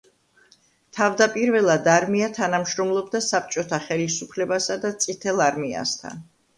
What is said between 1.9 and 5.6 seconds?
არმია თანამშრომლობდა საბჭოთა ხელისუფლებასა და წითელ